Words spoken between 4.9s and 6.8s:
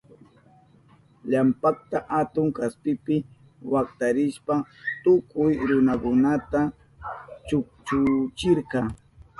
tukuy runakunata